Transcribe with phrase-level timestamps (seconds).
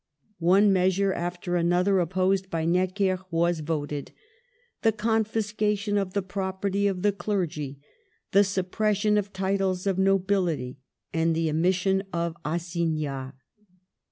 [0.39, 4.11] One measure after another opposed by Necker was voted—
[4.81, 7.79] the confiscation of the property of the clergy,
[8.31, 10.79] the suppression of titles of nobility,
[11.13, 13.33] and the emission of assignats.